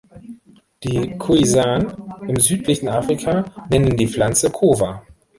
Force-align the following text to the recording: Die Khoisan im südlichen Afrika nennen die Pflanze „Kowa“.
Die 0.83 1.15
Khoisan 1.19 1.95
im 2.27 2.35
südlichen 2.39 2.89
Afrika 2.89 3.45
nennen 3.69 3.95
die 3.97 4.07
Pflanze 4.07 4.49
„Kowa“. 4.49 5.03